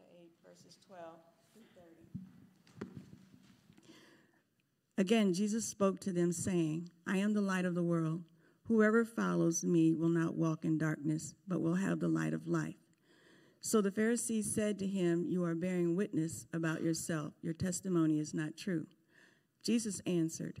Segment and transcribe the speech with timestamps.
[0.00, 1.02] chapter 8, verses 12
[1.52, 2.90] through 30.
[4.98, 8.22] Again, Jesus spoke to them, saying, I am the light of the world.
[8.66, 12.76] Whoever follows me will not walk in darkness, but will have the light of life.
[13.60, 17.34] So the Pharisees said to him, You are bearing witness about yourself.
[17.42, 18.86] Your testimony is not true.
[19.62, 20.60] Jesus answered,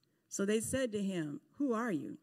[0.31, 2.17] So they said to him, Who are you?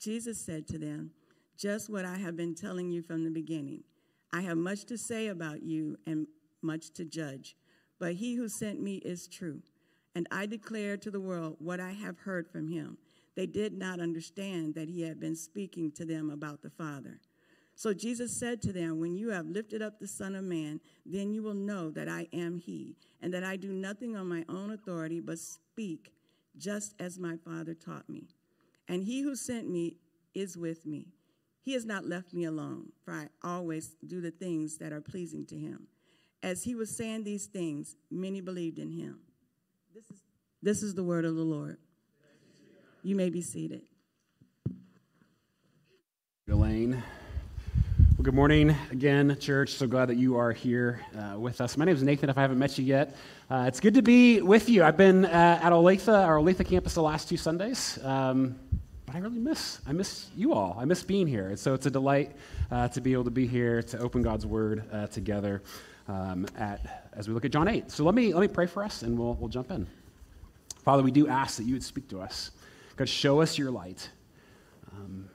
[0.00, 1.12] Jesus said to them,
[1.56, 3.84] Just what I have been telling you from the beginning.
[4.32, 6.26] I have much to say about you and
[6.60, 7.54] much to judge,
[8.00, 9.62] but he who sent me is true.
[10.16, 12.98] And I declare to the world what I have heard from him.
[13.36, 17.20] They did not understand that he had been speaking to them about the Father.
[17.76, 21.32] So Jesus said to them, When you have lifted up the Son of Man, then
[21.32, 24.72] you will know that I am He, and that I do nothing on my own
[24.72, 26.12] authority, but speak
[26.56, 28.28] just as my Father taught me.
[28.88, 29.96] And He who sent me
[30.34, 31.08] is with me.
[31.60, 35.46] He has not left me alone, for I always do the things that are pleasing
[35.46, 35.86] to Him.
[36.42, 39.20] As He was saying these things, many believed in Him.
[39.94, 40.20] This is,
[40.62, 41.78] this is the word of the Lord.
[43.02, 43.82] You may be seated.
[46.48, 47.02] Elaine.
[48.22, 49.70] Well, good morning again, church.
[49.70, 51.76] So glad that you are here uh, with us.
[51.76, 53.16] My name is Nathan, if I haven't met you yet.
[53.50, 54.84] Uh, it's good to be with you.
[54.84, 57.98] I've been uh, at Olathe, our Olathe campus, the last two Sundays.
[58.04, 58.54] Um,
[59.06, 60.76] but I really miss, I miss you all.
[60.78, 61.48] I miss being here.
[61.48, 62.36] And so it's a delight
[62.70, 65.60] uh, to be able to be here to open God's Word uh, together
[66.06, 67.90] um, at, as we look at John 8.
[67.90, 69.84] So let me, let me pray for us and we'll, we'll jump in.
[70.84, 72.52] Father, we do ask that you would speak to us.
[72.94, 74.08] God, show us your light
[74.92, 75.28] um,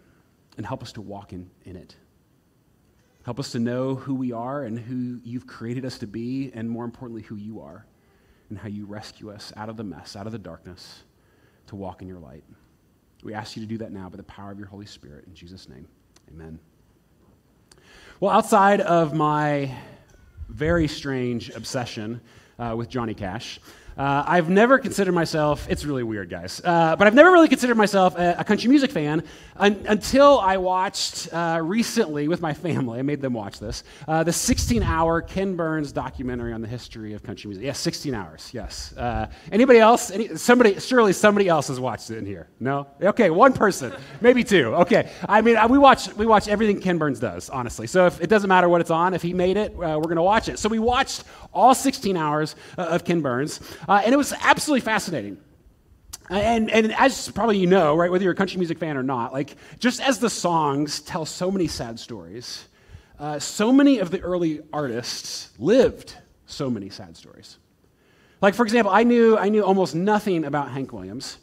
[0.56, 1.94] and help us to walk in, in it.
[3.28, 6.70] Help us to know who we are and who you've created us to be, and
[6.70, 7.86] more importantly, who you are
[8.50, 11.04] and how you rescue us out of the mess, out of the darkness,
[11.66, 12.46] to walk in your light.
[13.24, 15.26] We ask you to do that now by the power of your Holy Spirit.
[15.28, 15.90] In Jesus' name,
[16.32, 16.58] amen.
[18.22, 19.76] Well, outside of my
[20.48, 22.22] very strange obsession
[22.58, 23.60] uh, with Johnny Cash,
[23.98, 27.78] uh, I've never considered myself, it's really weird, guys, uh, but I've never really considered
[27.78, 29.24] myself a, a country music fan
[29.56, 34.24] un- until I watched uh, recently with my family, I made them watch this, uh,
[34.24, 37.66] the 16 hour Ken Burns documentary on the history of country music.
[37.66, 38.94] Yes, 16 hours, yes.
[38.96, 40.12] Uh, anybody else?
[40.12, 42.50] Any, somebody, surely somebody else has watched it in here.
[42.60, 42.88] No?
[43.02, 44.76] Okay, one person, maybe two.
[44.76, 45.10] Okay.
[45.28, 47.88] I mean, uh, we watch, we watch everything Ken Burns does, honestly.
[47.88, 50.22] So if, it doesn't matter what it's on, if he made it, we're going to
[50.22, 50.60] watch it.
[50.60, 51.24] So we watched
[51.58, 53.60] all 16 hours of Ken Burns.
[53.88, 55.38] Uh, and it was absolutely fascinating.
[56.30, 59.32] And, and as probably you know, right, whether you're a country music fan or not,
[59.32, 62.68] like just as the songs tell so many sad stories,
[63.20, 67.58] uh, so many of the early artists lived so many sad stories.
[68.42, 71.38] Like, for example, I knew, I knew almost nothing about Hank Williams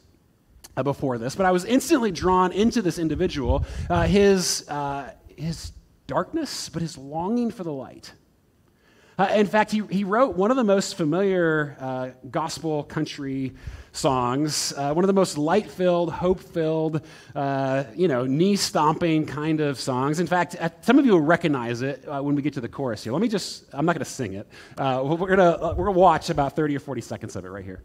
[0.77, 5.73] uh, before this, but I was instantly drawn into this individual, uh, his, uh, his
[6.07, 8.13] darkness, but his longing for the light.
[9.19, 13.53] Uh, in fact, he, he wrote one of the most familiar uh, gospel country
[13.93, 17.01] songs, uh, one of the most light filled, hope filled,
[17.37, 20.19] uh, you know, knee stomping kind of songs.
[20.19, 23.05] In fact, some of you will recognize it uh, when we get to the chorus
[23.05, 23.13] here.
[23.13, 24.49] Let me just, I'm not going to sing it.
[24.77, 25.39] Uh, we're going
[25.77, 27.83] we're gonna watch about 30 or 40 seconds of it right here.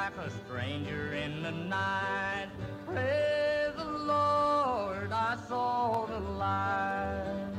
[0.00, 2.48] like a stranger in the night.
[2.86, 7.52] Praise the Lord, I saw the light.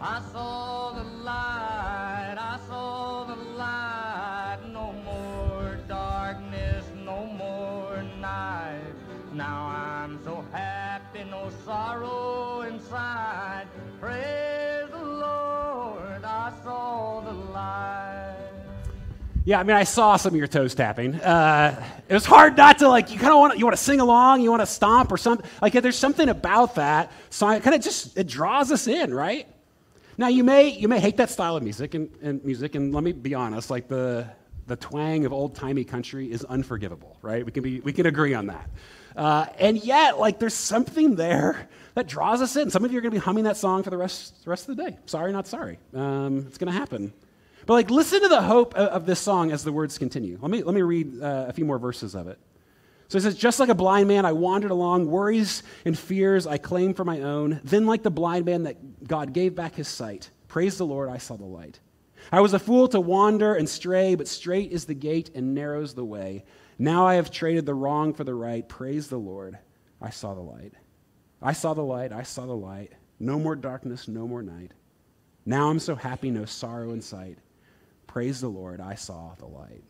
[0.00, 3.17] I saw the light, I saw
[19.48, 21.14] Yeah, I mean, I saw some of your toes tapping.
[21.14, 23.10] Uh, it was hard not to like.
[23.10, 25.48] You kind of want you want to sing along, you want to stomp or something.
[25.62, 27.58] Like there's something about that song.
[27.62, 29.48] Kind of just it draws us in, right?
[30.18, 33.02] Now you may you may hate that style of music and, and music, and let
[33.02, 34.26] me be honest, like the
[34.66, 37.42] the twang of old timey country is unforgivable, right?
[37.42, 38.68] We can be we can agree on that.
[39.16, 42.68] Uh, and yet, like there's something there that draws us in.
[42.68, 44.68] Some of you are going to be humming that song for the rest the rest
[44.68, 44.98] of the day.
[45.06, 45.78] Sorry, not sorry.
[45.94, 47.14] Um, it's going to happen.
[47.68, 50.38] But like, listen to the hope of, of this song as the words continue.
[50.40, 52.38] Let me, let me read uh, a few more verses of it.
[53.08, 56.56] So it says, Just like a blind man, I wandered along, worries and fears I
[56.56, 57.60] claimed for my own.
[57.62, 61.18] Then, like the blind man that God gave back his sight, praise the Lord, I
[61.18, 61.78] saw the light.
[62.32, 65.92] I was a fool to wander and stray, but straight is the gate and narrow's
[65.92, 66.46] the way.
[66.78, 68.66] Now I have traded the wrong for the right.
[68.66, 69.58] Praise the Lord,
[70.00, 70.72] I saw the light.
[71.42, 72.92] I saw the light, I saw the light.
[73.20, 74.72] No more darkness, no more night.
[75.44, 77.36] Now I'm so happy, no sorrow in sight.
[78.08, 79.84] Praise the Lord, I saw the light.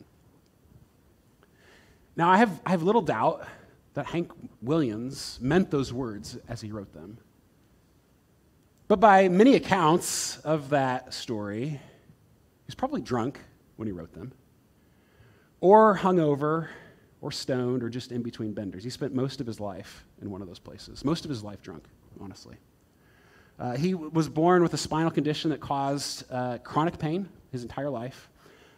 [2.16, 3.46] Now, I have, I have little doubt
[3.94, 7.18] that Hank Williams meant those words as he wrote them.
[8.88, 11.78] But by many accounts of that story, he
[12.66, 13.38] was probably drunk
[13.76, 14.32] when he wrote them,
[15.60, 16.68] or hungover,
[17.20, 18.82] or stoned, or just in between benders.
[18.82, 21.62] He spent most of his life in one of those places, most of his life
[21.62, 21.84] drunk,
[22.20, 22.56] honestly.
[23.60, 27.90] Uh, he was born with a spinal condition that caused uh, chronic pain his entire
[27.90, 28.28] life.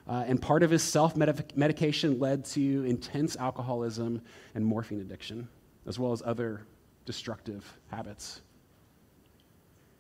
[0.09, 4.23] Uh, and part of his self medication led to intense alcoholism
[4.55, 5.49] and morphine addiction,
[5.87, 6.63] as well as other
[7.05, 8.41] destructive habits.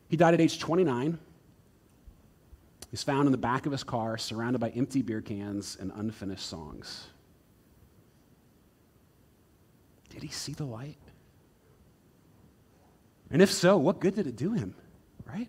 [0.08, 1.19] He died at age 29.
[2.90, 6.44] He's found in the back of his car, surrounded by empty beer cans and unfinished
[6.44, 7.06] songs.
[10.08, 10.99] Did he see the light?
[13.31, 14.75] And if so, what good did it do him,
[15.25, 15.49] right?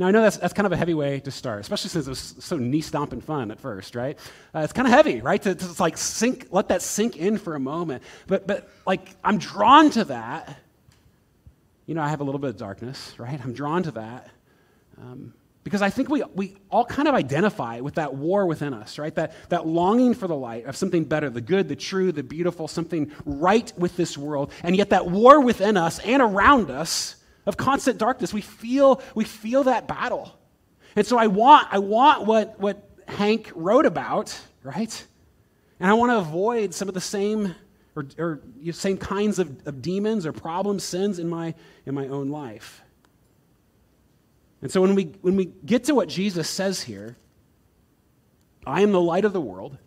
[0.00, 2.08] Now, I know that's, that's kind of a heavy way to start, especially since it
[2.08, 4.18] was so knee stomping fun at first, right?
[4.54, 5.42] Uh, it's kind of heavy, right?
[5.42, 8.02] To, to like sink, let that sink in for a moment.
[8.26, 10.56] But, but like, I'm drawn to that.
[11.84, 13.38] You know, I have a little bit of darkness, right?
[13.44, 14.30] I'm drawn to that.
[14.96, 18.98] Um, because I think we, we all kind of identify with that war within us,
[18.98, 19.14] right?
[19.16, 22.68] That, that longing for the light of something better, the good, the true, the beautiful,
[22.68, 24.50] something right with this world.
[24.62, 27.16] And yet that war within us and around us
[27.46, 28.32] of constant darkness.
[28.32, 30.38] We feel, we feel that battle.
[30.96, 35.06] And so I want, I want what, what Hank wrote about, right?
[35.78, 37.54] And I want to avoid some of the same
[37.96, 38.40] or, or
[38.72, 41.54] same kinds of, of demons or problems, sins in my,
[41.86, 42.82] in my own life.
[44.62, 47.16] And so when we, when we get to what Jesus says here,
[48.66, 49.78] I am the light of the world.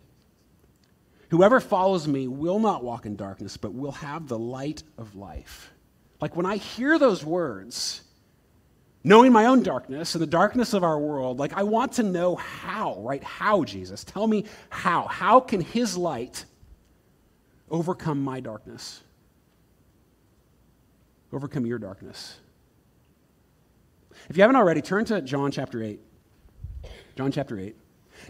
[1.30, 5.72] Whoever follows me will not walk in darkness, but will have the light of life.
[6.24, 8.00] Like when I hear those words,
[9.04, 12.34] knowing my own darkness and the darkness of our world, like I want to know
[12.34, 13.22] how, right?
[13.22, 14.04] How, Jesus?
[14.04, 15.02] Tell me how.
[15.02, 16.46] How can his light
[17.70, 19.02] overcome my darkness?
[21.30, 22.38] Overcome your darkness.
[24.30, 26.00] If you haven't already, turn to John chapter 8.
[27.18, 27.76] John chapter 8.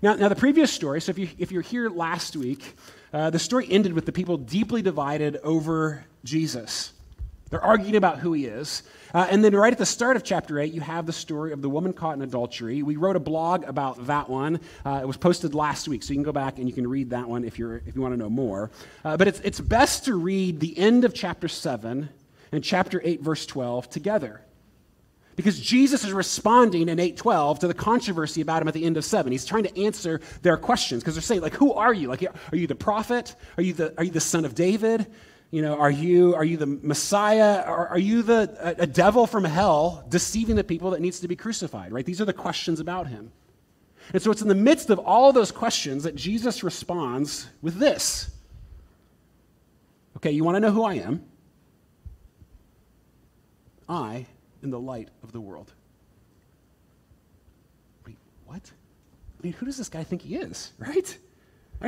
[0.03, 2.75] Now, now the previous story, so if, you, if you're here last week,
[3.13, 6.94] uh, the story ended with the people deeply divided over Jesus.
[7.55, 8.83] They're arguing about who he is.
[9.15, 11.63] Uh, and then right at the start of chapter 8, you have the story of
[11.63, 12.83] the woman caught in adultery.
[12.83, 14.59] We wrote a blog about that one.
[14.85, 17.11] Uh, it was posted last week, so you can go back and you can read
[17.11, 18.73] that one if, you're, if you want to know more.
[19.05, 22.09] Uh, but it's, it's best to read the end of chapter 7
[22.51, 24.41] and chapter 8, verse 12 together.
[25.37, 29.05] Because Jesus is responding in 8:12 to the controversy about him at the end of
[29.05, 29.31] 7.
[29.31, 32.07] He's trying to answer their questions because they're saying like who are you?
[32.07, 33.35] Like are you the prophet?
[33.57, 35.07] Are you the are you the son of David?
[35.55, 37.63] You know, are you, are you the Messiah?
[37.63, 41.29] Are, are you the, a, a devil from hell deceiving the people that needs to
[41.29, 42.05] be crucified, right?
[42.05, 43.31] These are the questions about him.
[44.13, 48.33] And so it's in the midst of all those questions that Jesus responds with this.
[50.17, 51.25] Okay, you want to know who I am?
[53.89, 54.27] I
[54.65, 55.73] am the light of the world.
[58.05, 58.73] Wait, what?
[59.39, 61.17] I mean, who does this guy think he is, right?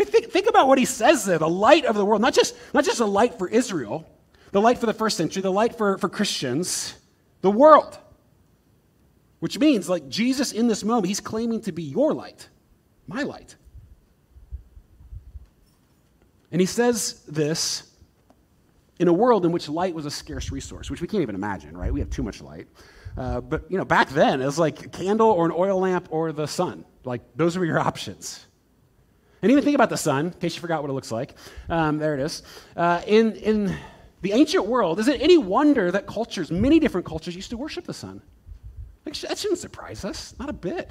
[0.04, 2.84] Think, think about what he says there the light of the world, not just, not
[2.84, 4.08] just a light for Israel,
[4.52, 6.94] the light for the first century, the light for, for Christians,
[7.40, 7.98] the world.
[9.40, 12.48] Which means, like Jesus in this moment, he's claiming to be your light,
[13.06, 13.54] my light.
[16.50, 17.90] And he says this
[18.98, 21.76] in a world in which light was a scarce resource, which we can't even imagine,
[21.76, 21.92] right?
[21.92, 22.66] We have too much light.
[23.16, 26.08] Uh, but you know, back then it was like a candle or an oil lamp
[26.10, 26.84] or the sun.
[27.04, 28.45] Like those were your options.
[29.46, 31.36] And even think about the sun, in case you forgot what it looks like.
[31.68, 32.42] Um, there it is.
[32.76, 33.76] Uh, in, in
[34.20, 37.84] the ancient world, is it any wonder that cultures, many different cultures, used to worship
[37.84, 38.22] the sun?
[39.04, 40.90] Like, that shouldn't surprise us, not a bit.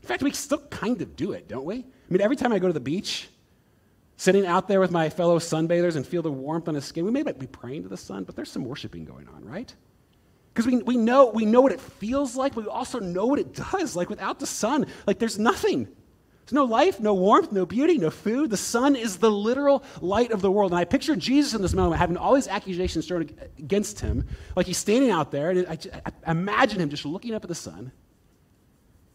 [0.00, 1.74] In fact, we still kind of do it, don't we?
[1.74, 3.28] I mean, every time I go to the beach,
[4.16, 7.10] sitting out there with my fellow sunbathers and feel the warmth on his skin, we
[7.10, 9.74] may be praying to the sun, but there's some worshiping going on, right?
[10.54, 13.38] Because we, we, know, we know what it feels like, but we also know what
[13.38, 13.94] it does.
[13.94, 15.86] Like without the sun, like there's nothing.
[16.50, 18.50] There's no life, no warmth, no beauty, no food.
[18.50, 20.72] The sun is the literal light of the world.
[20.72, 24.26] And I picture Jesus in this moment having all these accusations thrown against him.
[24.56, 25.78] Like he's standing out there, and I,
[26.26, 27.92] I imagine him just looking up at the sun.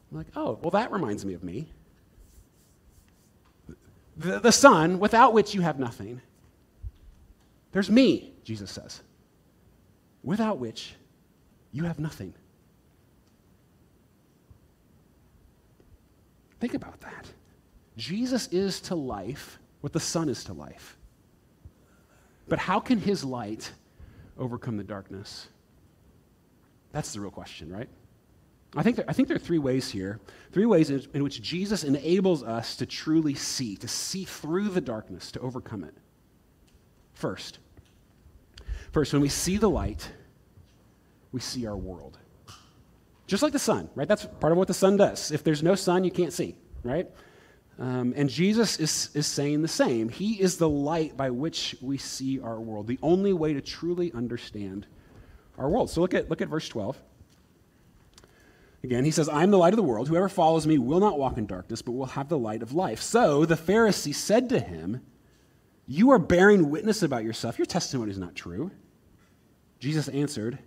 [0.10, 1.68] I'm like, oh, well, that reminds me of me.
[4.16, 6.22] The, the sun, without which you have nothing.
[7.74, 9.02] There's me, Jesus says,
[10.24, 10.96] without which
[11.74, 12.34] you have nothing.
[16.66, 17.28] Think about that.
[17.96, 20.98] Jesus is to life what the sun is to life.
[22.48, 23.72] But how can his light
[24.36, 25.48] overcome the darkness?
[26.92, 27.88] That's the real question, right?
[28.76, 30.20] I think, there, I think there are three ways here,
[30.54, 34.82] three ways in, in which Jesus enables us to truly see, to see through the
[34.82, 35.94] darkness, to overcome it.
[37.14, 37.60] First,
[38.92, 40.10] first, when we see the light,
[41.32, 42.18] we see our world.
[43.28, 44.08] Just like the sun, right?
[44.08, 45.32] That's part of what the sun does.
[45.32, 47.10] If there's no sun, you can't see, right?
[47.80, 50.10] Um, and Jesus is, is saying the same.
[50.10, 54.12] He is the light by which we see our world, the only way to truly
[54.14, 54.86] understand
[55.58, 55.90] our world.
[55.90, 56.98] So look at, look at verse 12.
[58.84, 60.08] Again, he says, I am the light of the world.
[60.08, 63.02] Whoever follows me will not walk in darkness, but will have the light of life.
[63.02, 65.02] So the Pharisee said to him,
[65.88, 67.58] You are bearing witness about yourself.
[67.58, 68.70] Your testimony is not true.
[69.80, 70.60] Jesus answered,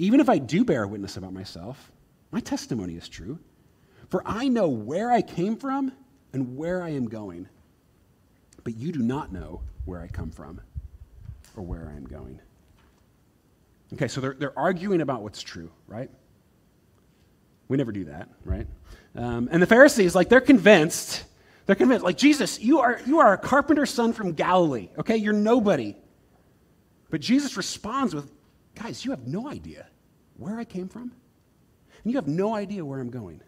[0.00, 1.92] Even if I do bear witness about myself,
[2.30, 3.38] my testimony is true.
[4.08, 5.92] For I know where I came from
[6.32, 7.46] and where I am going.
[8.64, 10.62] But you do not know where I come from
[11.54, 12.40] or where I am going.
[13.92, 16.10] Okay, so they're, they're arguing about what's true, right?
[17.68, 18.66] We never do that, right?
[19.14, 21.24] Um, and the Pharisees, like, they're convinced.
[21.66, 25.18] They're convinced, like, Jesus, you are, you are a carpenter's son from Galilee, okay?
[25.18, 25.94] You're nobody.
[27.10, 28.30] But Jesus responds with,
[28.82, 29.86] guys, you have no idea
[30.38, 31.12] where I came from,
[32.02, 33.42] and you have no idea where I'm going.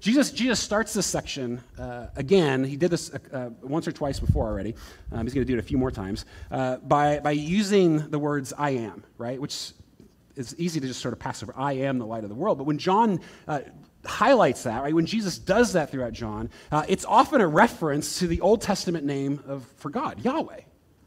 [0.00, 2.64] Jesus, Jesus starts this section uh, again.
[2.64, 4.74] He did this uh, uh, once or twice before already.
[5.12, 8.18] Um, he's going to do it a few more times uh, by, by using the
[8.18, 9.40] words I am, right?
[9.40, 9.72] Which
[10.36, 11.54] is easy to just sort of pass over.
[11.56, 12.58] I am the light of the world.
[12.58, 13.60] But when John uh,
[14.04, 18.26] highlights that, right, when Jesus does that throughout John, uh, it's often a reference to
[18.26, 20.60] the Old Testament name of, for God, Yahweh.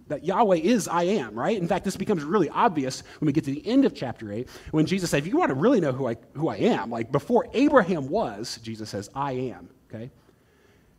[0.07, 1.57] That Yahweh is I am, right?
[1.57, 4.47] In fact, this becomes really obvious when we get to the end of chapter 8,
[4.71, 7.11] when Jesus said, if you want to really know who I, who I am, like
[7.11, 10.09] before Abraham was, Jesus says, I am, okay?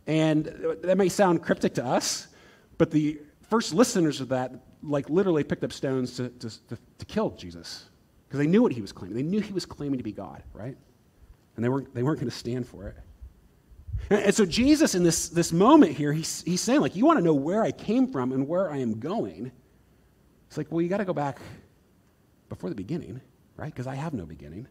[0.06, 0.46] And
[0.82, 2.28] that may sound cryptic to us,
[2.76, 7.04] but the first listeners of that, like, literally picked up stones to, to, to, to
[7.06, 7.88] kill Jesus
[8.26, 9.16] because they knew what he was claiming.
[9.16, 10.76] They knew he was claiming to be God, right?
[11.56, 12.96] And they weren't, they weren't going to stand for it.
[14.10, 17.24] And, so Jesus, in this, this moment here, he's, he's saying, like, you want to
[17.24, 19.52] know where I came from and where I am going.
[20.46, 21.38] It's like, well, you got to go back
[22.48, 23.20] before the beginning,
[23.56, 23.72] right?
[23.72, 24.66] Because I have no beginning.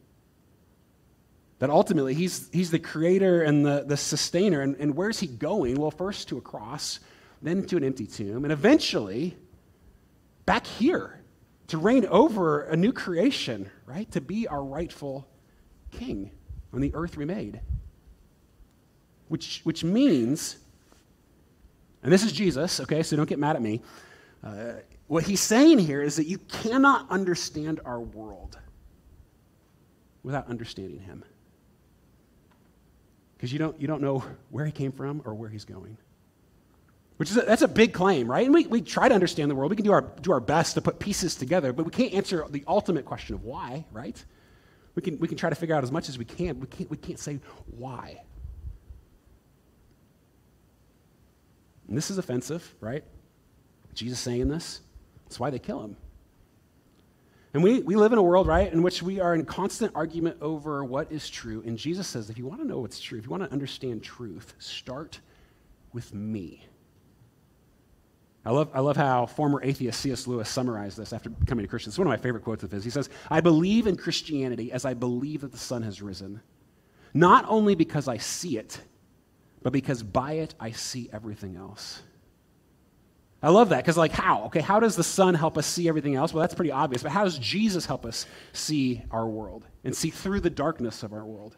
[1.60, 4.62] That ultimately, he's, he's the creator and the, the sustainer.
[4.62, 5.76] And, and where's he going?
[5.76, 7.00] Well, first to a cross,
[7.42, 9.38] then to an empty tomb, and eventually
[10.46, 11.20] back here
[11.68, 14.10] to reign over a new creation, right?
[14.12, 15.28] To be our rightful
[15.92, 16.32] king
[16.74, 17.62] on the earth remade.
[19.28, 20.58] Which, which means,
[22.04, 23.82] and this is Jesus, okay, so don't get mad at me.
[24.44, 24.74] Uh,
[25.08, 28.58] what he's saying here is that you cannot understand our world
[30.24, 31.24] without understanding him.
[33.36, 35.98] Because you don't, you don't know where he came from or where he's going.
[37.18, 38.46] Which is a, that's a big claim, right?
[38.46, 39.72] And we, we try to understand the world.
[39.72, 42.46] We can do our, do our best to put pieces together, but we can't answer
[42.50, 44.24] the ultimate question of why, right?
[44.96, 46.60] We can, we can try to figure out as much as we can.
[46.60, 47.40] We can't, we can't say
[47.78, 48.22] why.
[51.88, 53.04] And this is offensive, right?
[53.94, 54.82] Jesus saying this.
[55.26, 55.98] That's why they kill him.
[57.54, 60.38] And we, we live in a world, right, in which we are in constant argument
[60.42, 61.64] over what is true.
[61.66, 64.04] And Jesus says, if you want to know what's true, if you want to understand
[64.04, 65.20] truth, start
[65.94, 66.66] with me.
[68.46, 70.28] I love, I love how former atheist C.S.
[70.28, 71.90] Lewis summarized this after becoming a Christian.
[71.90, 72.84] It's one of my favorite quotes of his.
[72.84, 76.42] He says, I believe in Christianity as I believe that the sun has risen,
[77.14, 78.80] not only because I see it,
[79.64, 82.02] but because by it I see everything else.
[83.42, 84.46] I love that because, like, how?
[84.46, 86.34] Okay, how does the sun help us see everything else?
[86.34, 90.10] Well, that's pretty obvious, but how does Jesus help us see our world and see
[90.10, 91.56] through the darkness of our world?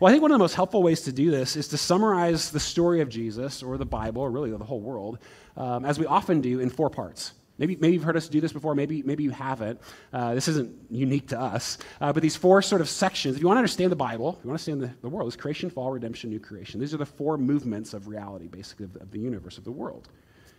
[0.00, 2.50] Well, I think one of the most helpful ways to do this is to summarize
[2.50, 5.18] the story of Jesus or the Bible, or really the whole world,
[5.56, 7.32] um, as we often do in four parts.
[7.60, 9.78] Maybe, maybe you've heard us do this before, maybe, maybe you haven't.
[10.14, 11.76] Uh, this isn't unique to us.
[12.00, 14.44] Uh, but these four sort of sections, if you want to understand the Bible, if
[14.44, 16.80] you want to understand the, the world, is creation, fall, redemption, new creation.
[16.80, 20.08] These are the four movements of reality, basically, of, of the universe, of the world.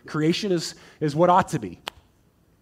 [0.06, 1.80] Creation is, is what ought to be.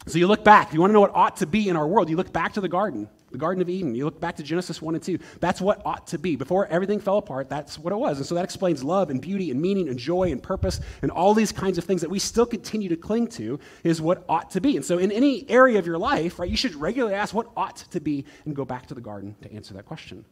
[0.07, 2.09] So you look back, you want to know what ought to be in our world,
[2.09, 3.95] you look back to the garden, the Garden of Eden.
[3.95, 5.19] You look back to Genesis 1 and 2.
[5.41, 6.37] That's what ought to be.
[6.37, 8.19] Before everything fell apart, that's what it was.
[8.19, 11.35] And so that explains love and beauty and meaning and joy and purpose and all
[11.35, 14.61] these kinds of things that we still continue to cling to is what ought to
[14.61, 14.77] be.
[14.77, 17.77] And so in any area of your life, right, you should regularly ask what ought
[17.77, 20.25] to be and go back to the garden to answer that question.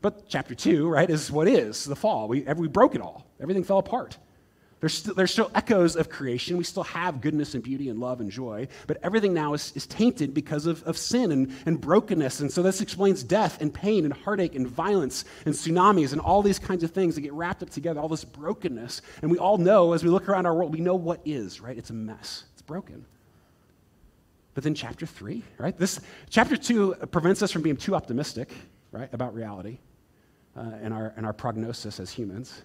[0.00, 2.28] But chapter 2, right, is what is the fall.
[2.28, 3.26] We, we broke it all.
[3.40, 4.18] Everything fell apart.
[4.84, 6.58] There's, st- there's still echoes of creation.
[6.58, 9.86] We still have goodness and beauty and love and joy, but everything now is, is
[9.86, 12.40] tainted because of, of sin and, and brokenness.
[12.40, 16.42] And so this explains death and pain and heartache and violence and tsunamis and all
[16.42, 19.00] these kinds of things that get wrapped up together, all this brokenness.
[19.22, 21.78] And we all know, as we look around our world, we know what is, right?
[21.78, 23.06] It's a mess, it's broken.
[24.52, 25.74] But then chapter three, right?
[25.78, 25.98] This
[26.28, 28.52] chapter two prevents us from being too optimistic,
[28.92, 29.78] right, about reality
[30.54, 32.64] uh, and, our, and our prognosis as humans.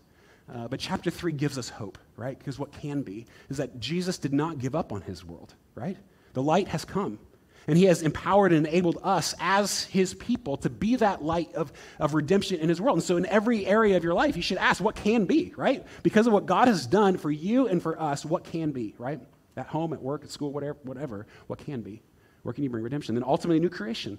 [0.53, 2.38] Uh, but chapter 3 gives us hope, right?
[2.38, 5.98] Because what can be is that Jesus did not give up on his world, right?
[6.34, 7.20] The light has come.
[7.68, 11.72] And he has empowered and enabled us as his people to be that light of,
[12.00, 12.98] of redemption in his world.
[12.98, 15.86] And so, in every area of your life, you should ask what can be, right?
[16.01, 19.20] Because of what God has done for you and for us, what can be, right?
[19.56, 22.01] At home, at work, at school, whatever, whatever what can be?
[22.41, 23.13] Where can you bring redemption?
[23.13, 24.18] Then ultimately, new creation.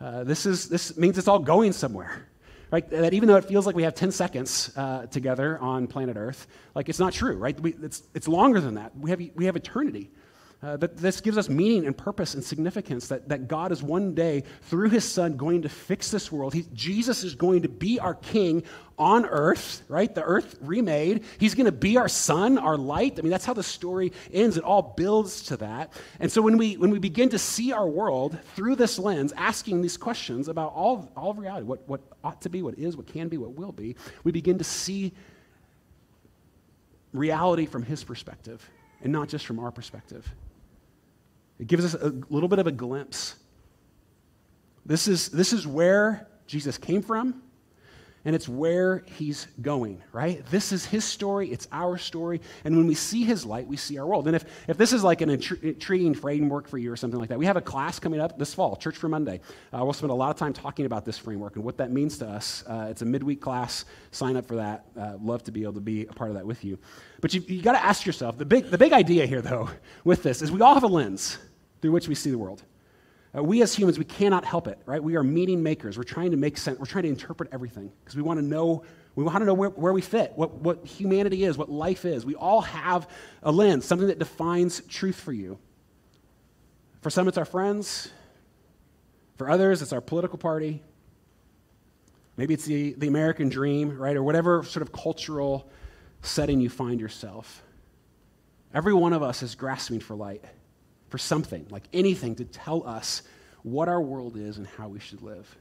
[0.00, 2.26] Uh, this, is, this means it's all going somewhere,
[2.70, 2.88] right?
[2.90, 6.46] That even though it feels like we have 10 seconds uh, together on planet Earth,
[6.74, 7.58] like it's not true, right?
[7.58, 8.96] We, it's, it's longer than that.
[8.96, 10.10] We have, we have eternity.
[10.62, 14.14] Uh, that this gives us meaning and purpose and significance that, that God is one
[14.14, 16.52] day, through his son, going to fix this world.
[16.52, 18.62] He, Jesus is going to be our king
[18.98, 20.14] on earth, right?
[20.14, 21.24] The earth remade.
[21.38, 23.18] He's going to be our sun, our light.
[23.18, 24.58] I mean, that's how the story ends.
[24.58, 25.94] It all builds to that.
[26.20, 29.80] And so when we, when we begin to see our world through this lens, asking
[29.80, 33.06] these questions about all, all of reality, what, what ought to be, what is, what
[33.06, 35.12] can be, what will be, we begin to see
[37.14, 38.68] reality from his perspective
[39.02, 40.30] and not just from our perspective.
[41.60, 43.36] It gives us a little bit of a glimpse.
[44.86, 47.42] This is, this is where Jesus came from,
[48.24, 50.44] and it's where he's going, right?
[50.46, 53.98] This is his story, it's our story, and when we see his light, we see
[53.98, 54.26] our world.
[54.26, 57.38] And if, if this is like an intriguing framework for you or something like that,
[57.38, 59.40] we have a class coming up this fall, Church for Monday.
[59.70, 62.16] Uh, we'll spend a lot of time talking about this framework and what that means
[62.18, 62.64] to us.
[62.66, 63.84] Uh, it's a midweek class.
[64.12, 64.86] Sign up for that.
[64.98, 66.78] Uh, love to be able to be a part of that with you.
[67.20, 69.68] But you, you got to ask yourself the big, the big idea here, though,
[70.04, 71.36] with this is we all have a lens
[71.80, 72.62] through which we see the world.
[73.36, 75.02] Uh, we as humans, we cannot help it, right?
[75.02, 75.96] We are meaning makers.
[75.96, 76.78] We're trying to make sense.
[76.78, 78.82] We're trying to interpret everything because we want to know.
[79.14, 82.24] We want to know where, where we fit, what, what humanity is, what life is.
[82.24, 83.08] We all have
[83.42, 85.58] a lens, something that defines truth for you.
[87.02, 88.10] For some, it's our friends.
[89.36, 90.82] For others, it's our political party.
[92.36, 94.16] Maybe it's the, the American dream, right?
[94.16, 95.68] Or whatever sort of cultural
[96.22, 97.62] setting you find yourself.
[98.72, 100.44] Every one of us is grasping for light
[101.10, 103.22] for something, like anything, to tell us
[103.62, 105.56] what our world is and how we should live.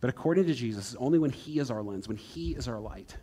[0.00, 3.16] But according to Jesus, only when He is our lens, when He is our light,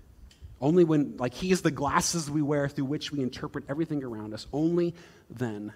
[0.60, 4.34] only when, like, He is the glasses we wear through which we interpret everything around
[4.34, 4.94] us, only
[5.30, 5.72] then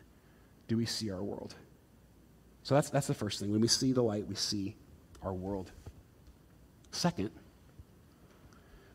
[0.67, 1.55] do we see our world.
[2.63, 3.51] So that's, that's the first thing.
[3.51, 4.75] When we see the light, we see
[5.21, 5.71] our world.
[6.91, 7.29] Second,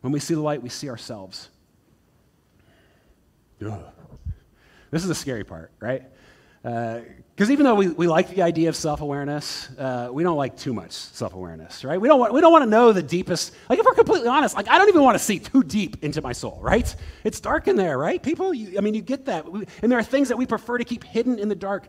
[0.02, 1.48] when we see the light, we see ourselves.
[3.64, 3.80] Ugh.
[4.90, 6.02] This is the scary part, right?
[6.62, 10.36] Because uh, even though we, we like the idea of self awareness, uh, we don't
[10.36, 12.00] like too much self awareness, right?
[12.00, 14.54] We don't, want, we don't want to know the deepest, like, if we're completely honest,
[14.54, 16.94] like, I don't even want to see too deep into my soul, right?
[17.24, 18.22] It's dark in there, right?
[18.22, 19.44] People, you, I mean, you get that.
[19.46, 21.88] And there are things that we prefer to keep hidden in the dark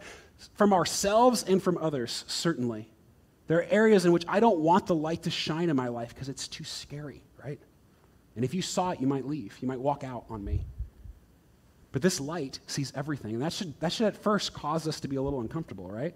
[0.56, 2.90] from ourselves and from others, certainly.
[3.46, 6.16] There are areas in which I don't want the light to shine in my life
[6.16, 7.60] because it's too scary, right?
[8.36, 9.56] And if you saw it, you might leave.
[9.62, 10.66] You might walk out on me.
[11.94, 13.36] But this light sees everything.
[13.36, 16.14] And that should, that should at first cause us to be a little uncomfortable, right?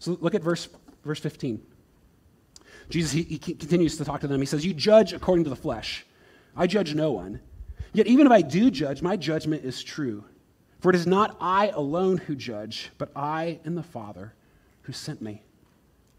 [0.00, 0.68] So look at verse,
[1.04, 1.62] verse 15.
[2.88, 4.40] Jesus, he, he continues to talk to them.
[4.40, 6.06] He says, You judge according to the flesh.
[6.56, 7.40] I judge no one.
[7.92, 10.24] Yet even if I do judge, my judgment is true.
[10.80, 14.32] For it is not I alone who judge, but I and the Father
[14.82, 15.42] who sent me.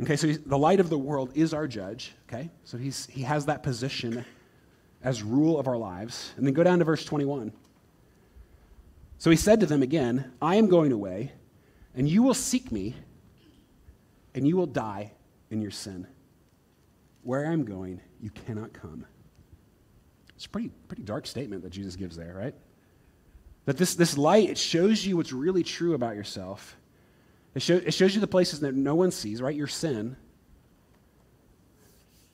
[0.01, 2.13] Okay, so the light of the world is our judge.
[2.29, 4.23] Okay, so he's, he has that position
[5.03, 6.33] as rule of our lives.
[6.37, 7.51] And then go down to verse 21.
[9.21, 11.31] So he said to them again, I am going away,
[11.93, 12.95] and you will seek me,
[14.33, 15.11] and you will die
[15.51, 16.07] in your sin.
[17.21, 19.05] Where I'm going, you cannot come.
[20.35, 22.55] It's a pretty, pretty dark statement that Jesus gives there, right?
[23.65, 26.75] That this, this light, it shows you what's really true about yourself.
[27.53, 29.55] It, show, it shows you the places that no one sees, right?
[29.55, 30.15] Your sin.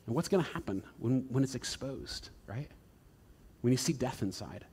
[0.05, 2.71] And what's going to happen when, when it's exposed, right?
[3.59, 4.63] When you see death inside.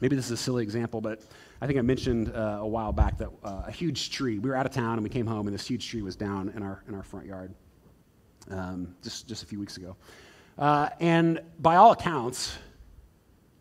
[0.00, 1.22] Maybe this is a silly example, but
[1.60, 4.56] I think I mentioned uh, a while back that uh, a huge tree, we were
[4.56, 6.82] out of town and we came home and this huge tree was down in our,
[6.86, 7.54] in our front yard
[8.50, 9.96] um, just, just a few weeks ago.
[10.58, 12.56] Uh, and by all accounts,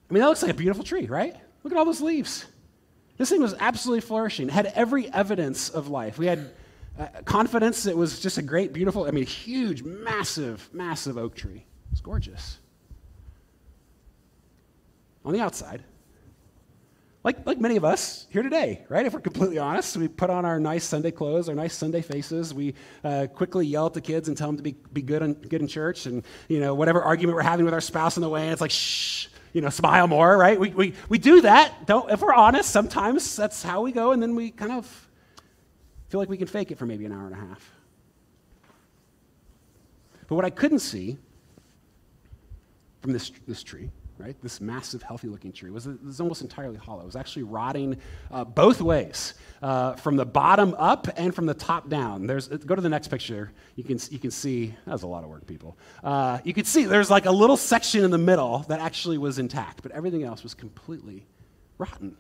[0.10, 1.36] I mean, that looks like a beautiful tree, right?
[1.63, 2.45] Look at all those leaves.
[3.17, 4.50] This thing was absolutely flourishing.
[4.50, 6.17] It had every evidence of life.
[6.17, 6.52] We had
[7.00, 11.65] uh, confidence it was just a great, beautiful, I mean, huge, massive, massive oak tree.
[11.91, 12.60] It's gorgeous.
[15.24, 15.84] On the outside,
[17.26, 19.04] like, like many of us here today, right?
[19.04, 22.54] If we're completely honest, we put on our nice Sunday clothes, our nice Sunday faces.
[22.54, 25.34] We uh, quickly yell at the kids and tell them to be, be good, in,
[25.34, 26.06] good in church.
[26.06, 28.62] And, you know, whatever argument we're having with our spouse on the way, and it's
[28.62, 30.60] like, shh, you know, smile more, right?
[30.60, 31.88] We, we, we do that.
[31.88, 35.10] Don't, if we're honest, sometimes that's how we go, and then we kind of
[36.10, 37.72] feel like we can fake it for maybe an hour and a half.
[40.28, 41.18] But what I couldn't see
[43.02, 44.36] from this, this tree right?
[44.41, 47.01] This massive, healthy looking tree was, was almost entirely hollow.
[47.01, 47.97] It was actually rotting
[48.32, 52.28] uh, both ways, uh, from the bottom up and from the top down.
[52.28, 53.51] There's, go to the next picture.
[53.75, 55.78] You can, you can see, that was a lot of work, people.
[56.04, 59.38] Uh, you can see there's like a little section in the middle that actually was
[59.38, 61.25] intact, but everything else was completely
[61.78, 62.15] rotten.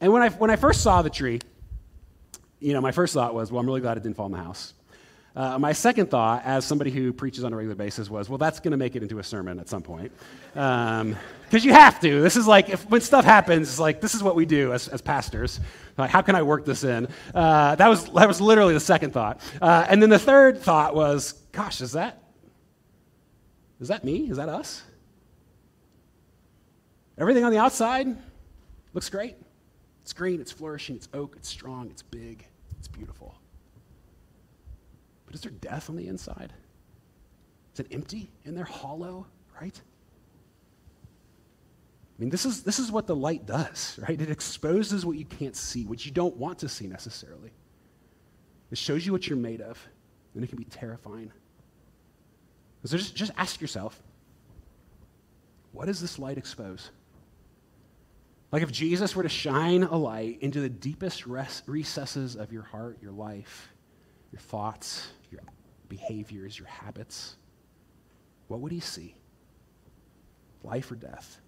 [0.00, 1.40] And when I, when I first saw the tree,
[2.60, 4.38] you know, my first thought was, well, I'm really glad it didn't fall in the
[4.38, 4.74] house.
[5.36, 8.58] Uh, my second thought, as somebody who preaches on a regular basis, was, well, that's
[8.58, 10.10] going to make it into a sermon at some point.
[10.52, 11.16] Because um,
[11.52, 12.20] you have to.
[12.20, 14.88] This is like, if, when stuff happens, it's like, this is what we do as,
[14.88, 15.60] as pastors.
[15.96, 17.06] Like, how can I work this in?
[17.32, 19.40] Uh, that, was, that was literally the second thought.
[19.62, 22.22] Uh, and then the third thought was, gosh, is that,
[23.80, 24.28] is that me?
[24.30, 24.82] Is that us?
[27.18, 28.16] Everything on the outside
[28.94, 29.36] looks great.
[30.02, 32.44] It's green, it's flourishing, it's oak, it's strong, it's big,
[32.78, 33.39] it's beautiful.
[35.30, 36.52] But is there death on the inside?
[37.72, 39.28] Is it empty in there, hollow,
[39.60, 39.80] right?
[42.18, 44.20] I mean, this is, this is what the light does, right?
[44.20, 47.52] It exposes what you can't see, what you don't want to see necessarily.
[48.72, 49.78] It shows you what you're made of,
[50.34, 51.30] and it can be terrifying.
[52.84, 54.02] So just, just ask yourself
[55.70, 56.90] what does this light expose?
[58.50, 62.64] Like if Jesus were to shine a light into the deepest res- recesses of your
[62.64, 63.68] heart, your life,
[64.32, 65.06] your thoughts,
[65.90, 67.36] behaviors, your habits,
[68.48, 69.14] what would he see?
[70.64, 71.38] Life or death?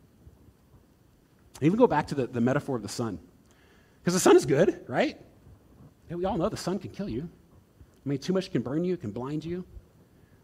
[1.55, 3.18] And even go back to the, the metaphor of the sun.
[4.00, 5.18] Because the sun is good, right?
[6.11, 7.28] And we all know the sun can kill you.
[8.05, 9.64] I mean, too much can burn you, can blind you.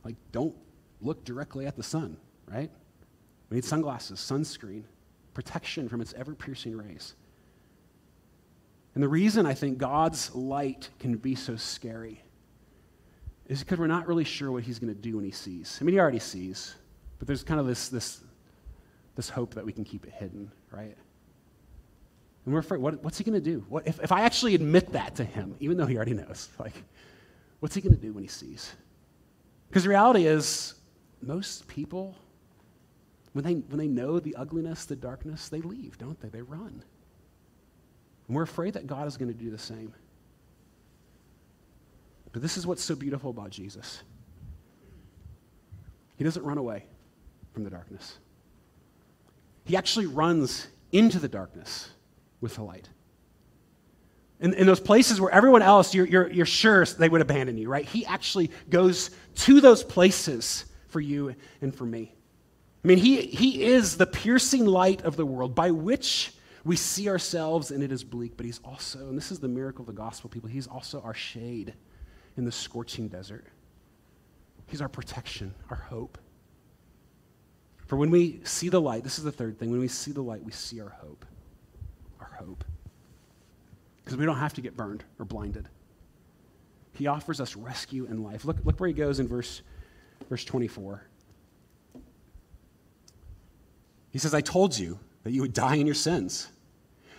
[0.05, 0.55] Like, don't
[1.03, 2.71] look directly at the sun, right?
[3.51, 4.85] We need sunglasses, sunscreen,
[5.35, 7.15] protection from its ever piercing rays.
[8.95, 12.23] And the reason I think God's light can be so scary
[13.49, 15.79] is because we're not really sure what he's going to do when he sees.
[15.81, 16.77] I mean, he already sees,
[17.19, 18.21] but there's kind of this, this,
[19.17, 20.97] this hope that we can keep it hidden, right?
[22.45, 23.65] And we're afraid, what, what's he going to do?
[23.69, 26.75] What, if, if I actually admit that to him, even though he already knows, like,
[27.61, 28.75] what's he going to do when he sees?
[29.69, 30.75] Because the reality is,
[31.23, 32.15] most people,
[33.33, 36.29] when they, when they know the ugliness, the darkness, they leave, don't they?
[36.29, 36.83] They run.
[38.27, 39.93] And we're afraid that God is going to do the same.
[42.39, 44.01] But this is what's so beautiful about Jesus.
[46.15, 46.85] He doesn't run away
[47.53, 48.17] from the darkness.
[49.65, 51.91] He actually runs into the darkness
[52.41, 52.89] with the light.
[54.39, 57.69] In, in those places where everyone else, you're, you're, you're sure they would abandon you,
[57.69, 57.85] right?
[57.85, 62.15] He actually goes to those places for you and for me.
[62.85, 67.09] I mean, he, he is the piercing light of the world by which we see
[67.09, 69.93] ourselves and it is bleak, but he's also, and this is the miracle of the
[69.93, 71.75] gospel, people, he's also our shade
[72.39, 73.45] in the scorching desert.
[74.67, 76.19] He's our protection, our hope.
[77.87, 80.23] For when we see the light, this is the third thing, when we see the
[80.23, 81.27] light, we see our hope.
[82.21, 82.65] Our hope.
[84.05, 85.69] Because we don't have to get burned or blinded.
[86.93, 88.45] He offers us rescue and life.
[88.45, 89.63] Look, look where he goes in verse,
[90.29, 91.03] verse 24.
[94.11, 96.49] He says, I told you that you would die in your sins.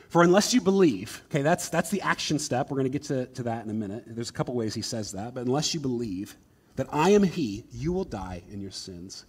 [0.09, 2.69] For unless you believe, okay, that's, that's the action step.
[2.69, 4.03] We're going to get to, to that in a minute.
[4.07, 6.35] There's a couple ways he says that, but unless you believe
[6.75, 9.25] that I am he, you will die in your sins.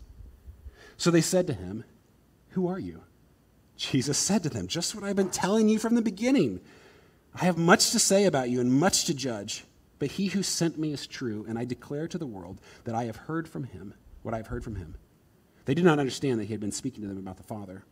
[0.97, 1.85] So they said to him,
[2.51, 3.03] Who are you?
[3.77, 6.61] Jesus said to them, Just what I've been telling you from the beginning.
[7.35, 9.64] I have much to say about you and much to judge,
[9.99, 13.05] but he who sent me is true, and I declare to the world that I
[13.05, 14.97] have heard from him what I have heard from him.
[15.66, 17.85] They did not understand that he had been speaking to them about the Father.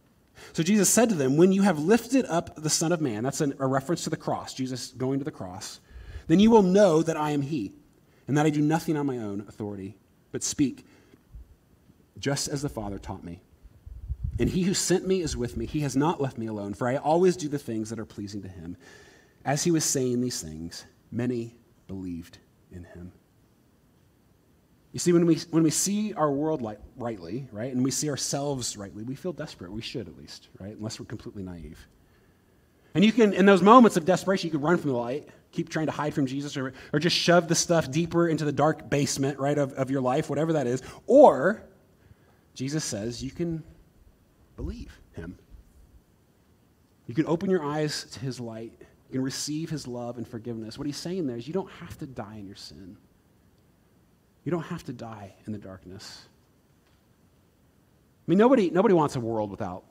[0.53, 3.41] So Jesus said to them, When you have lifted up the Son of Man, that's
[3.41, 5.81] a reference to the cross, Jesus going to the cross,
[6.27, 7.73] then you will know that I am He,
[8.27, 9.97] and that I do nothing on my own authority,
[10.33, 10.85] but speak
[12.19, 13.41] just as the Father taught me.
[14.39, 15.67] And he who sent me is with me.
[15.67, 18.43] He has not left me alone, for I always do the things that are pleasing
[18.43, 18.77] to him.
[19.45, 21.57] As he was saying these things, many
[21.89, 22.39] believed
[22.71, 23.13] in him.
[24.93, 28.09] You see, when we, when we see our world light, rightly, right, and we see
[28.09, 29.71] ourselves rightly, we feel desperate.
[29.71, 31.87] We should, at least, right, unless we're completely naive.
[32.95, 35.69] And you can, in those moments of desperation, you can run from the light, keep
[35.69, 38.89] trying to hide from Jesus, or, or just shove the stuff deeper into the dark
[38.89, 40.83] basement, right, of, of your life, whatever that is.
[41.07, 41.63] Or,
[42.55, 43.63] Jesus says, you can
[44.57, 45.39] believe him.
[47.07, 48.73] You can open your eyes to his light.
[49.11, 50.79] You can receive his love and forgiveness.
[50.79, 52.97] What he's saying there is you don't have to die in your sin.
[54.49, 56.23] You don't have to die in the darkness.
[58.27, 59.85] I mean, nobody, nobody wants a world without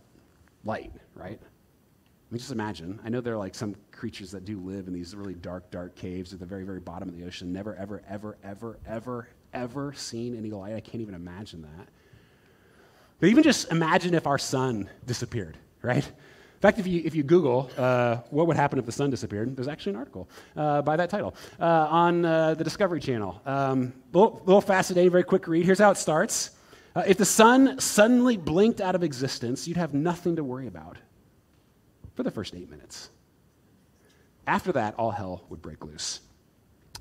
[0.65, 1.39] light, right?
[1.39, 2.99] I mean, just imagine.
[3.05, 5.95] I know there are like some creatures that do live in these really dark, dark
[5.95, 7.53] caves at the very, very bottom of the ocean.
[7.53, 10.73] Never, ever, ever, ever, ever, ever seen any light.
[10.73, 11.89] I can't even imagine that.
[13.19, 16.11] But even just imagine if our sun disappeared, right?
[16.57, 19.55] In fact, if you, if you Google uh, what would happen if the sun disappeared,
[19.55, 23.39] there's actually an article uh, by that title uh, on uh, the Discovery Channel.
[23.45, 25.65] Um, little, little fascinating, very quick read.
[25.67, 26.49] Here's how it starts.
[26.95, 30.97] Uh, if the sun suddenly blinked out of existence, you'd have nothing to worry about
[32.15, 33.11] for the first eight minutes.
[34.47, 36.21] After that, all hell would break loose.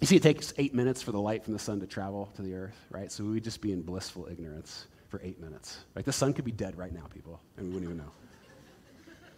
[0.02, 2.42] You see, it takes eight minutes for the light from the sun to travel to
[2.42, 3.10] the earth, right?
[3.10, 5.78] So we'd just be in blissful ignorance for eight minutes.
[5.94, 6.04] Right?
[6.04, 8.12] The sun could be dead right now, people, and we wouldn't even know.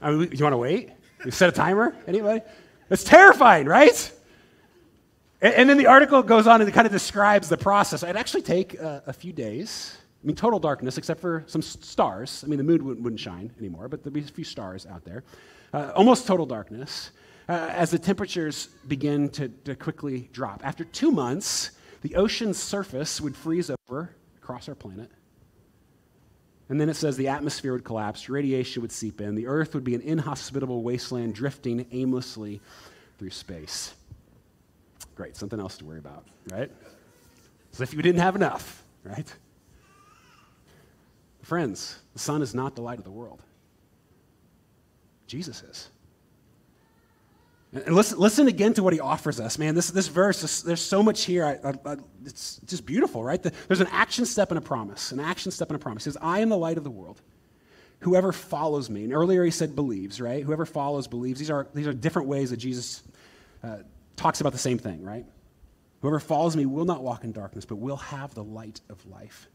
[0.00, 0.90] I mean, you want to wait?
[1.24, 1.94] You set a timer?
[2.06, 2.42] Anybody?
[2.90, 4.12] It's terrifying, right?
[5.40, 8.02] And, and, then the article goes on and it kind of describes the process.
[8.02, 9.96] It'd actually take uh, a few days.
[10.22, 12.42] I mean, total darkness, except for some stars.
[12.44, 15.04] I mean, the moon wouldn't, wouldn't shine anymore, but there'd be a few stars out
[15.04, 15.22] there.
[15.72, 17.10] Uh, almost total darkness
[17.48, 20.60] uh, as the temperatures begin to, to quickly drop.
[20.64, 25.10] After two months, the ocean's surface would freeze over across our planet.
[26.68, 29.84] And then it says the atmosphere would collapse, radiation would seep in, the earth would
[29.84, 32.60] be an inhospitable wasteland drifting aimlessly
[33.18, 33.94] through space.
[35.14, 36.70] Great, something else to worry about, right?
[37.72, 39.34] As if you didn't have enough, right?
[41.42, 43.42] Friends, the sun is not the light of the world.
[45.26, 45.88] Jesus is.
[47.72, 49.74] And listen, listen again to what he offers us, man.
[49.74, 51.44] This, this verse, this, there's so much here.
[51.44, 53.42] I, I, I, it's just beautiful, right?
[53.42, 55.12] The, there's an action step and a promise.
[55.12, 56.04] An action step and a promise.
[56.04, 57.20] He says, I am the light of the world.
[58.00, 60.42] Whoever follows me, and earlier he said believes, right?
[60.42, 61.38] Whoever follows believes.
[61.38, 63.02] These are, these are different ways that Jesus
[63.62, 63.78] uh,
[64.16, 65.26] talks about the same thing, right?
[66.00, 69.48] Whoever follows me will not walk in darkness, but will have the light of life.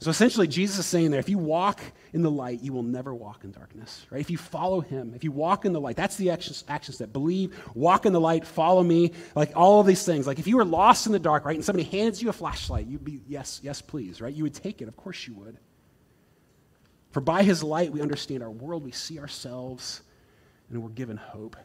[0.00, 1.80] So essentially, Jesus is saying there, if you walk
[2.12, 4.20] in the light, you will never walk in darkness, right?
[4.20, 7.12] If you follow him, if you walk in the light, that's the action, action step.
[7.12, 10.24] Believe, walk in the light, follow me, like all of these things.
[10.24, 12.86] Like if you were lost in the dark, right, and somebody hands you a flashlight,
[12.86, 14.32] you'd be, yes, yes, please, right?
[14.32, 14.86] You would take it.
[14.86, 15.58] Of course you would.
[17.10, 20.02] For by his light, we understand our world, we see ourselves,
[20.70, 21.56] and we're given hope.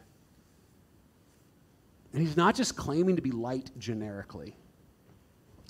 [2.12, 4.56] And he's not just claiming to be light generically.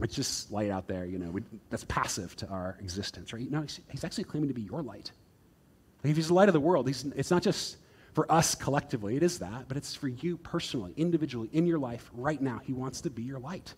[0.03, 3.49] It's just light out there, you know, we, that's passive to our existence, right?
[3.49, 5.13] No, he's, he's, actually claiming to be your light.
[6.03, 7.77] Like if he's the light of the world, it's not just
[8.13, 12.11] for us collectively, it is that, but it's for you personally, individually, in your life
[12.13, 12.61] right now.
[12.65, 13.75] He wants to be your light.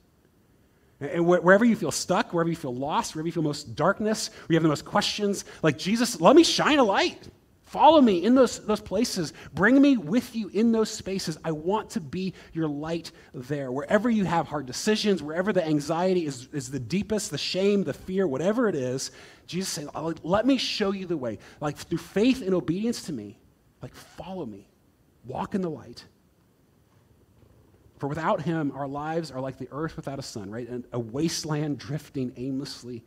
[1.00, 4.54] And wherever you feel stuck, wherever you feel lost, wherever you feel most darkness, where
[4.54, 7.28] you have the most questions, like Jesus, let me shine a light.
[7.66, 9.32] Follow me in those, those places.
[9.52, 11.36] Bring me with you in those spaces.
[11.44, 13.72] I want to be your light there.
[13.72, 17.92] Wherever you have hard decisions, wherever the anxiety is, is the deepest, the shame, the
[17.92, 19.10] fear, whatever it is,
[19.48, 21.40] Jesus saying, oh, let me show you the way.
[21.60, 23.36] Like through faith and obedience to me,
[23.82, 24.68] like follow me.
[25.24, 26.04] Walk in the light.
[27.98, 30.68] For without him, our lives are like the earth without a sun, right?
[30.68, 33.02] And a wasteland drifting aimlessly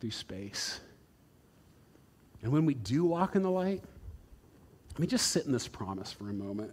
[0.00, 0.80] through space.
[2.42, 3.82] And when we do walk in the light,
[4.92, 6.72] let me just sit in this promise for a moment.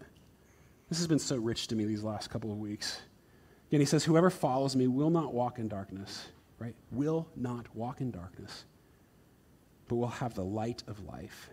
[0.90, 3.02] This has been so rich to me these last couple of weeks.
[3.70, 6.28] Again, he says, Whoever follows me will not walk in darkness,
[6.60, 6.76] right?
[6.92, 8.66] Will not walk in darkness,
[9.88, 11.50] but will have the light of life.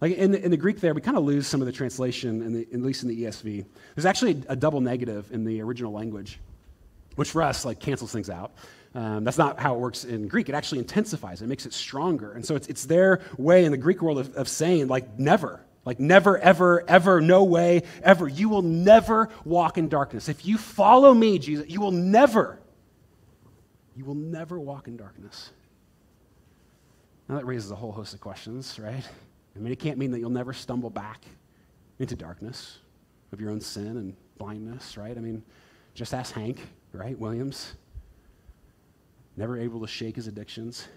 [0.00, 2.40] Like in the, in the Greek there, we kind of lose some of the translation,
[2.42, 3.66] in the, at least in the ESV.
[3.96, 6.38] There's actually a double negative in the original language,
[7.18, 8.52] which for us, like, cancels things out.
[8.94, 10.48] Um, that's not how it works in Greek.
[10.48, 12.30] It actually intensifies, it makes it stronger.
[12.32, 15.60] And so it's, it's their way in the Greek world of, of saying, like, never.
[15.84, 18.28] Like, never, ever, ever, no way, ever.
[18.28, 20.28] You will never walk in darkness.
[20.28, 22.60] If you follow me, Jesus, you will never,
[23.96, 25.50] you will never walk in darkness.
[27.28, 29.04] Now that raises a whole host of questions, right?
[29.56, 31.24] I mean, it can't mean that you'll never stumble back
[31.98, 32.78] into darkness
[33.32, 35.16] of your own sin and blindness, right?
[35.16, 35.42] I mean,
[35.94, 36.60] just ask Hank,
[36.98, 37.18] right?
[37.18, 37.74] Williams.
[39.36, 40.88] Never able to shake his addictions.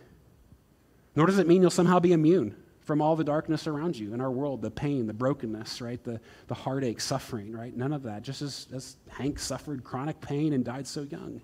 [1.15, 4.19] Nor does it mean you'll somehow be immune from all the darkness around you in
[4.19, 6.03] our world, the pain, the brokenness, right?
[6.03, 7.75] The, the heartache, suffering, right?
[7.75, 8.23] None of that.
[8.23, 11.41] Just as, as Hank suffered chronic pain and died so young.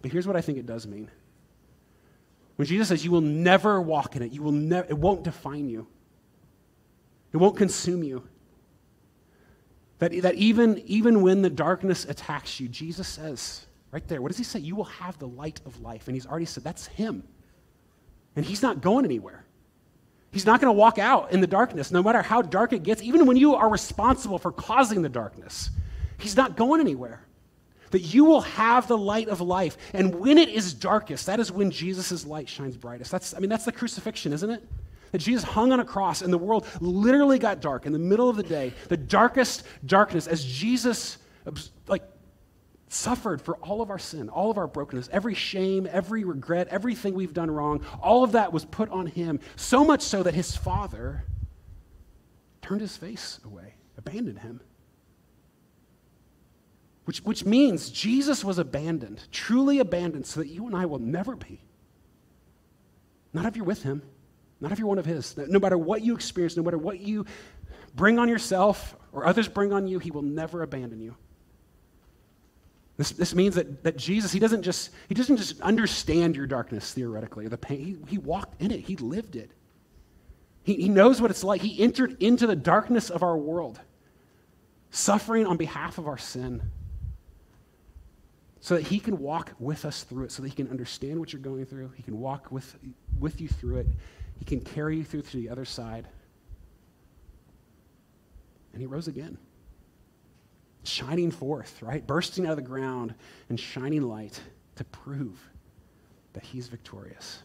[0.00, 1.08] But here's what I think it does mean.
[2.56, 5.68] When Jesus says you will never walk in it, you will never, it won't define
[5.68, 5.86] you.
[7.32, 8.28] It won't consume you.
[10.02, 14.36] That, that even, even when the darkness attacks you, Jesus says, right there, what does
[14.36, 14.58] he say?
[14.58, 16.08] You will have the light of life.
[16.08, 17.22] And he's already said, that's him.
[18.34, 19.44] And he's not going anywhere.
[20.32, 23.00] He's not going to walk out in the darkness, no matter how dark it gets,
[23.00, 25.70] even when you are responsible for causing the darkness.
[26.18, 27.24] He's not going anywhere.
[27.92, 29.76] That you will have the light of life.
[29.94, 33.12] And when it is darkest, that is when Jesus' light shines brightest.
[33.12, 34.68] That's, I mean, that's the crucifixion, isn't it?
[35.12, 38.28] That Jesus hung on a cross and the world literally got dark in the middle
[38.28, 41.18] of the day, the darkest darkness, as Jesus,
[41.86, 42.02] like,
[42.88, 47.14] suffered for all of our sin, all of our brokenness, every shame, every regret, everything
[47.14, 49.40] we've done wrong, all of that was put on him.
[49.56, 51.24] So much so that his father
[52.60, 54.60] turned his face away, abandoned him.
[57.04, 61.34] Which, which means Jesus was abandoned, truly abandoned, so that you and I will never
[61.34, 61.60] be.
[63.32, 64.02] Not if you're with him,
[64.62, 65.36] not if you're one of his.
[65.36, 67.26] No matter what you experience, no matter what you
[67.96, 71.16] bring on yourself or others bring on you, he will never abandon you.
[72.96, 76.94] This, this means that, that Jesus, he doesn't, just, he doesn't just understand your darkness
[76.94, 78.04] theoretically, or the pain.
[78.06, 79.50] He, he walked in it, he lived it.
[80.62, 81.60] He, he knows what it's like.
[81.60, 83.80] He entered into the darkness of our world,
[84.90, 86.62] suffering on behalf of our sin,
[88.60, 91.32] so that he can walk with us through it, so that he can understand what
[91.32, 91.90] you're going through.
[91.96, 92.76] He can walk with,
[93.18, 93.86] with you through it.
[94.42, 96.08] He can carry you through to the other side.
[98.72, 99.38] And he rose again
[100.82, 102.04] shining forth, right?
[102.04, 103.14] Bursting out of the ground
[103.48, 104.40] and shining light
[104.74, 105.38] to prove
[106.32, 107.44] that he's victorious.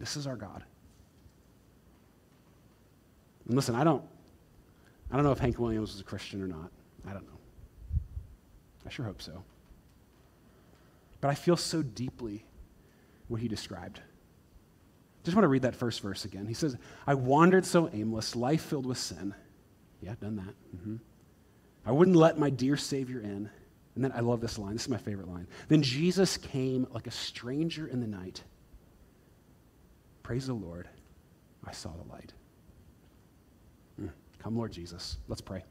[0.00, 0.64] This is our God.
[3.46, 4.02] And listen, I don't
[5.12, 6.72] I don't know if Hank Williams was a Christian or not.
[7.08, 7.38] I don't know.
[8.84, 9.44] I sure hope so.
[11.20, 12.44] But I feel so deeply
[13.30, 14.00] what he described.
[15.24, 16.46] Just want to read that first verse again.
[16.46, 19.34] He says, I wandered so aimless, life filled with sin.
[20.00, 20.54] Yeah, done that.
[20.76, 20.96] Mm-hmm.
[21.86, 23.50] I wouldn't let my dear Savior in.
[23.94, 24.72] And then I love this line.
[24.72, 25.46] This is my favorite line.
[25.68, 28.42] Then Jesus came like a stranger in the night.
[30.22, 30.88] Praise the Lord.
[31.64, 32.32] I saw the light.
[34.00, 34.10] Mm.
[34.38, 35.18] Come, Lord Jesus.
[35.28, 35.64] Let's pray.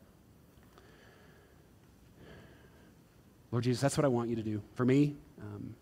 [3.52, 4.62] Lord Jesus, that's what I want you to do.
[4.76, 5.76] For me, um,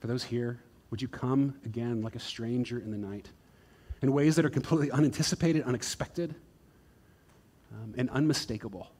[0.00, 0.60] for those here,
[0.90, 3.28] would you come again like a stranger in the night
[4.02, 6.34] in ways that are completely unanticipated, unexpected?
[7.72, 8.90] um, and unmistakable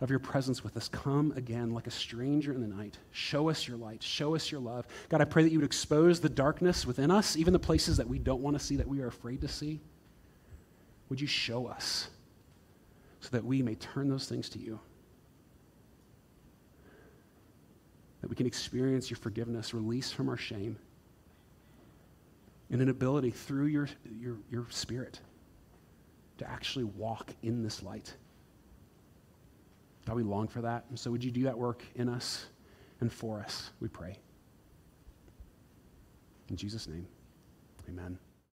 [0.00, 0.88] of your presence with us.
[0.88, 2.98] Come again like a stranger in the night.
[3.10, 4.02] Show us your light.
[4.02, 4.86] Show us your love.
[5.08, 8.08] God, I pray that you would expose the darkness within us, even the places that
[8.08, 9.80] we don't want to see, that we are afraid to see.
[11.10, 12.08] Would you show us
[13.20, 14.78] so that we may turn those things to you?
[18.22, 20.78] That we can experience your forgiveness, release from our shame,
[22.70, 25.20] and an ability through your, your, your spirit
[26.38, 28.14] to actually walk in this light.
[30.06, 30.84] God, we long for that.
[30.88, 32.46] And so would you do that work in us
[33.00, 34.16] and for us, we pray.
[36.48, 37.06] In Jesus' name,
[37.88, 38.18] amen.